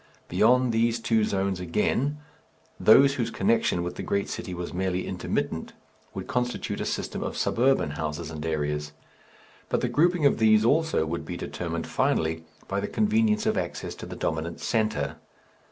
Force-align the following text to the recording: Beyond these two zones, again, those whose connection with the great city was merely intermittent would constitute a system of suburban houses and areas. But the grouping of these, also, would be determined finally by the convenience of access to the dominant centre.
Beyond 0.29 0.71
these 0.73 0.99
two 0.99 1.23
zones, 1.23 1.59
again, 1.59 2.17
those 2.79 3.13
whose 3.13 3.29
connection 3.29 3.83
with 3.83 3.97
the 3.97 4.01
great 4.01 4.29
city 4.29 4.51
was 4.51 4.73
merely 4.73 5.05
intermittent 5.05 5.73
would 6.15 6.25
constitute 6.25 6.81
a 6.81 6.87
system 6.87 7.21
of 7.21 7.37
suburban 7.37 7.91
houses 7.91 8.31
and 8.31 8.43
areas. 8.43 8.93
But 9.69 9.81
the 9.81 9.89
grouping 9.89 10.25
of 10.25 10.39
these, 10.39 10.65
also, 10.65 11.05
would 11.05 11.23
be 11.23 11.37
determined 11.37 11.85
finally 11.85 12.43
by 12.67 12.79
the 12.79 12.87
convenience 12.87 13.45
of 13.45 13.59
access 13.59 13.93
to 13.93 14.07
the 14.07 14.15
dominant 14.15 14.59
centre. 14.59 15.17